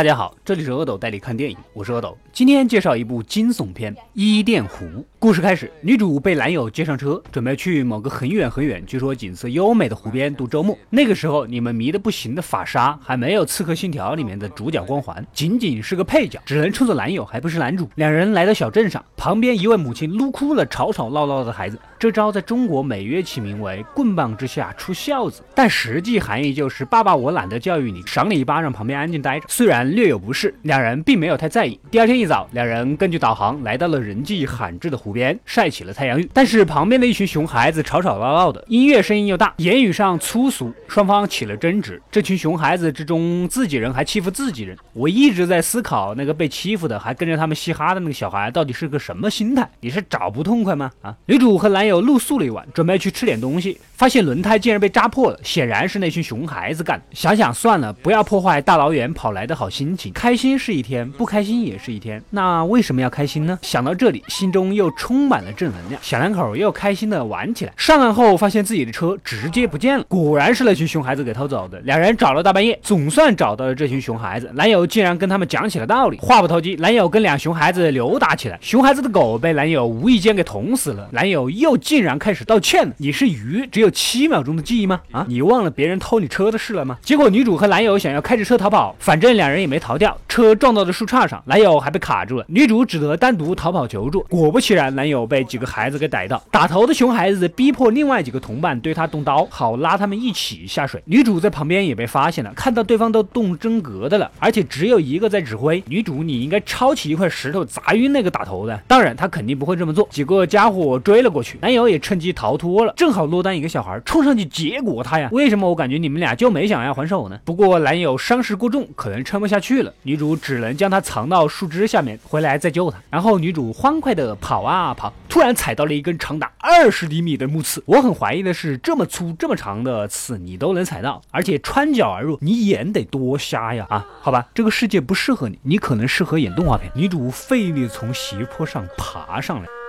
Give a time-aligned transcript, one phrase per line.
[0.00, 2.16] 大家好，这里是阿斗带你看电影，我是阿斗。
[2.32, 4.86] 今天介绍一部惊悚片《伊甸湖》。
[5.18, 10.74] 故事开始，女主被男友接上车，准备去某个很远很远，据说景色优美的湖边度周末。
[10.88, 17.86] 那个时候，你们迷得不行的法沙还没有《刺客信条》里面的主角光环，仅仅是个配角，只能称作男友，还不是男主。
[17.96, 21.78] 两人来到小镇上，旁边一位母亲撸哭了吵吵闹闹的孩子。
[21.98, 29.44] 这招在中国美约起名为“棍棒之下出孝子”，但实际含义就是爸爸，我懒得教育你，赏你一巴，掌旁边安静待着。
[29.46, 31.78] 虽然略有不适，两人并没有太在意。
[31.90, 36.26] 第二天一早，两人根据导航来到了人迹罕至的湖边，晒起了太阳浴。
[36.32, 42.00] 但是旁边的一群熊孩子吵吵闹闹的，音乐声音又大，言语上粗俗，双方起了争执。
[42.10, 44.74] 这群熊孩子之中，自己人还欺负自己人。
[44.94, 49.68] 我一直在思考，那个被欺负的还跟着他们嘻哈的那个小孩，到底是个什什么心态？
[49.80, 50.88] 你是找不痛快吗？
[51.02, 52.00] 啊，女主和男友。
[52.00, 57.04] 露宿了一晚，准备去吃点东西，发现轮胎竟然被扎破了，显然是那群熊孩子干的。
[57.12, 60.12] 想想算了，不要破坏大老远跑来的好心情。
[60.12, 62.22] 开心是一天，不开心也是一天。
[62.30, 63.58] 那为什么要开心呢？
[63.62, 66.00] 想到这里，心中又充满了正能量。
[66.02, 67.72] 小两口又开心的玩起来。
[67.76, 71.78] 上岸后，发现自己的车直接不见了，果然是那群熊孩子给偷走的。
[71.80, 74.50] 两人找了大半夜，总算找到了这群熊孩子。
[74.54, 76.18] 男友竟然跟他们讲起了道理。
[76.18, 81.08] 话不投机，男友跟两熊孩子扭打起来，熊孩子的狗被男友无意间给捅死了。
[81.10, 81.80] 男友又。
[81.80, 82.94] 竟然开始道歉了！
[82.98, 85.00] 你是鱼，只有七秒钟的记忆吗？
[85.10, 86.98] 啊，你忘了别人偷你车的事了吗？
[87.02, 94.20] 结果女主和男友想要开着车逃跑，反正两人也没逃掉，车撞到了树杈上，男友还被卡住了，女主只得单独逃跑求助。
[94.28, 101.02] 果不其然，男友被几个孩子给逮到，打头的熊孩子逼迫另外几个同伴对他动刀，好拉他们一起下水。
[101.06, 105.82] 女主在旁边也被发现了，看到对方都动真格的了，而且只有一个在指挥。
[105.86, 108.78] 女主，你应该抄起一块石头砸晕那个打头的。
[108.90, 110.08] 当然，他肯定不会这么做。
[110.10, 117.38] 几个家伙追了过去，男友也趁机逃脱了，正好落单一个小孩冲上去，结果他呀，为什么我感觉你们俩就没想要还手呢？
[117.44, 122.98] 不过男友伤势过重，可能撑不下去了，女主只能将他藏到树枝下面，回来再救他。
[123.10, 127.80] 然后女主欢快的跑啊跑，突然踩到了一根长达二十厘米的木刺。
[127.86, 134.04] 我很怀疑的是，这么粗这么长的刺你都能踩到，而且穿脚而入，你眼得多瞎呀啊？
[134.20, 136.90] 好吧，这个世界不适合你，你可能适合演动画片。
[136.96, 139.79] 女主费力从斜坡上爬上来。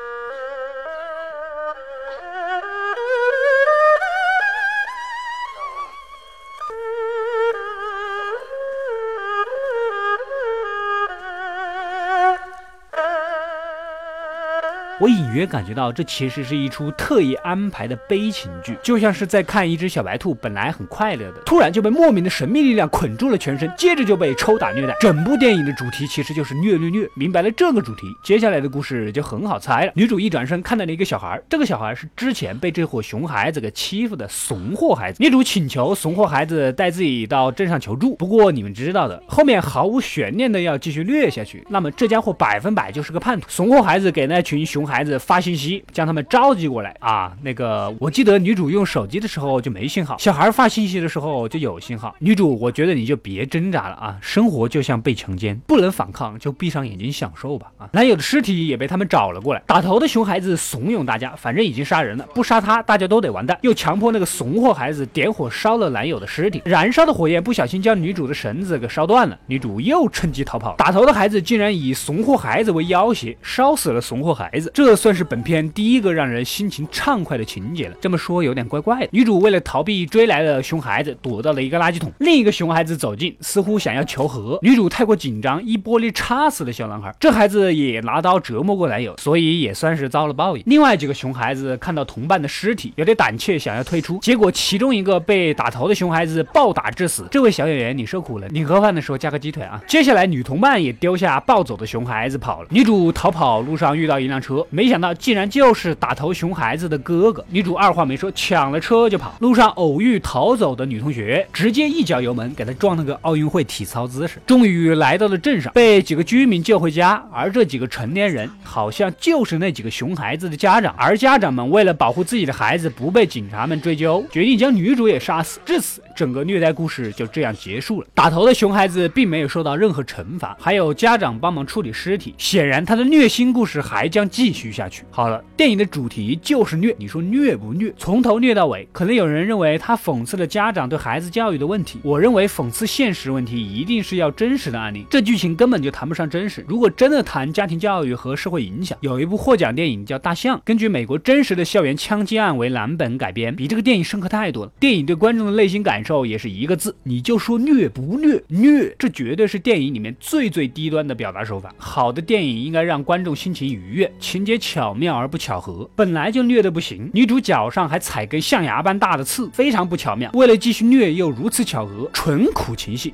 [15.01, 24.95] 我隐约感觉到，这其实是一出特意安排的悲情剧，就像是在看一只小白兔本来很快乐的，突然就被莫名的神秘力量捆住了全身，接着就被抽打虐待。
[25.01, 27.09] 整部电影的主题其实就是虐虐虐。
[27.16, 29.91] 明白了这个主题，接下来的故事就很好猜了。
[29.95, 35.18] 女主一转身看到了一个小孩，这个小孩是之前被这伙熊孩子给欺负的怂货孩子。
[35.19, 43.47] 女主请求怂货孩子带自己到镇上求助，不过你们知道的，后面毫无悬念的要继续虐下去，那么这家伙百分百就是个叛徒。
[43.50, 44.91] 怂货孩子给那群熊孩。
[44.91, 47.31] 孩子发信息将他们召集过来啊！
[47.41, 52.13] 那个，我记得女主用手机的时候就没信号，小孩发信息的时候就有信号。
[52.19, 54.18] 女主，我觉得你就别挣扎了啊！
[54.22, 57.90] 生活就像被强奸，不能反抗就闭上眼睛享受吧啊！
[57.94, 74.72] 男友的尸体也被他们找了过来，打头的熊孩子怂恿大家，反正已经杀人了，不杀他大家都得完蛋，又强迫那个怂货孩子点火烧了男友的尸体，燃烧的火焰不小心将女主的绳子给烧断了，女主又趁机逃跑，打头的孩子竟然以怂货孩子为要挟，烧死了怂货孩子。
[74.84, 77.96] 这算是本片第一个让人心情畅快的情节了。
[78.02, 79.09] 这么说有点怪怪的。
[79.12, 82.12] 女主为了逃避追来的熊孩子，躲到了一个垃圾桶。
[82.18, 84.58] 另一个熊孩子走近，似乎想要求和。
[84.64, 87.16] 女主太过紧张，一玻璃插死了小男孩。
[87.19, 90.64] 这孩子也拿刀折磨过男友，所以也算是遭了报应。
[90.66, 94.18] 另外几个熊孩子看到同伴的尸体，有点胆怯，想要退出。
[94.18, 97.28] 结果其中一个被打头的熊孩子暴打致死。
[97.30, 98.48] 这位小演员，你受苦了。
[98.48, 99.80] 领盒饭的时候加个鸡腿啊。
[99.88, 102.68] 接下来女同伴也丢下暴走的熊孩子跑了。
[102.72, 104.61] 女主逃跑路上遇到一辆车。
[104.70, 109.36] 没想到竟然就是打头熊孩子的哥哥，女主二话没说抢了车就跑。
[109.40, 114.40] 路上偶遇逃走的女同学，直接一脚油门给她撞了个奥运会体操姿势。
[114.46, 117.24] 终于来到了镇上，被几个居民救回家。
[117.31, 120.94] 而这几个成年人好像就是那几个熊孩子的家长。
[120.98, 125.60] 而家长们为了保护自己的孩子不被警察们追究，决定将女主也杀死。
[125.66, 128.07] 至此，整个虐待故事就这样结束了。
[128.14, 132.36] 打头的熊孩子并没有受到任何惩罚，还有家长帮忙处理尸体。
[132.38, 134.62] 显然，他的虐心故事还将继续。
[134.62, 135.03] 续下去。
[135.09, 137.92] 好了，电影的主题就是虐，你说虐不虐？
[137.98, 138.88] 从头虐到尾。
[138.92, 146.63] 可能有人认为他讽刺了家长对孩子教育的问题，我认为讽刺现实问题一定是要真实的案例，这剧情根本就谈不上真实。
[146.68, 154.71] 如果真的谈家庭教育和社会影响，有一部获奖电影叫《大象》，根据美国真实的校园枪击案为蓝本改编，比这个电影深刻太多了。
[154.80, 158.44] 电影对观众的内心感受也是一个字，你就说虐不虐？
[158.50, 161.74] 虐，这绝对是电影里面最最低端的表达手法。
[161.77, 165.88] 好的电影应该让观众心情愉悦，情节巧妙而不巧合。
[165.96, 170.32] 本来就虐得不行，女主脚上还踩根象牙般大的刺，非常不巧妙。
[170.34, 173.14] 为了继续虐，又如此巧合，纯苦情戏。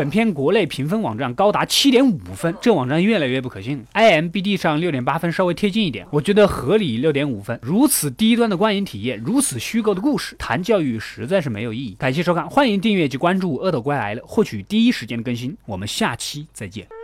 [0.00, 3.84] 本片国内评分网站高达七点五分，这网站越来越不可信。
[3.92, 7.60] IMBD 上六点八分稍微贴近一点，我觉得合理六点五分。
[7.62, 11.96] 如此低端的观影体验，如此虚构的故事，谈教育实在是没有意义。
[11.98, 15.54] 感谢收看，欢迎订阅及关注《恶斗怪来了》，获取第一时间的更新。
[15.66, 16.99] 我们下期再见。